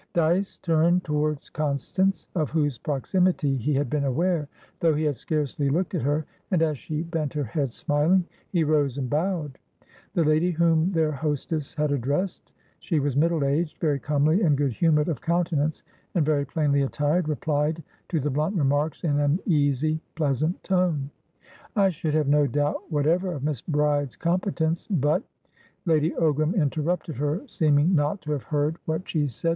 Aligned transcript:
Dyce 0.15 0.57
turned 0.57 1.03
towards 1.03 1.51
Constance, 1.51 2.27
of 2.33 2.49
whose 2.49 2.79
proximity 2.79 3.55
he 3.55 3.75
had 3.75 3.87
been 3.87 4.05
aware, 4.05 4.47
though 4.79 4.95
he 4.95 5.03
had 5.03 5.15
scarcely 5.15 5.69
looked 5.69 5.93
at 5.93 6.01
her, 6.01 6.25
and, 6.49 6.63
as 6.63 6.79
she 6.79 7.03
bent 7.03 7.33
her 7.33 7.43
head 7.43 7.71
smiling, 7.71 8.25
he 8.51 8.63
rose 8.63 8.97
and 8.97 9.11
bowed. 9.11 9.59
The 10.15 10.23
lady 10.23 10.49
whom 10.49 10.91
their 10.91 11.11
hostess 11.11 11.75
had 11.75 11.91
addressedshe 11.91 12.99
was 12.99 13.15
middle 13.15 13.45
aged, 13.45 13.77
very 13.77 13.99
comely 13.99 14.41
and 14.41 14.57
good 14.57 14.71
humoured 14.73 15.07
of 15.07 15.21
countenance, 15.21 15.83
and 16.15 16.25
very 16.25 16.45
plainly 16.45 16.81
attiredreplied 16.81 17.83
to 18.09 18.19
the 18.19 18.31
blunt 18.31 18.55
remarks 18.55 19.03
in 19.03 19.19
an 19.19 19.39
easy, 19.45 20.01
pleasant 20.15 20.63
tone. 20.63 21.11
"I 21.75 21.89
should 21.89 22.15
have 22.15 22.27
no 22.27 22.47
doubt 22.47 22.91
whatever 22.91 23.33
of 23.33 23.43
Miss 23.43 23.61
Bride's 23.61 24.15
competence. 24.15 24.87
But" 24.87 25.21
Lady 25.85 26.09
Ogram 26.13 26.55
interrupted 26.55 27.17
her, 27.17 27.43
seeming 27.47 27.93
not 27.93 28.19
to 28.23 28.31
have 28.31 28.41
heard 28.41 28.77
what 28.87 29.07
she 29.07 29.27
said. 29.27 29.49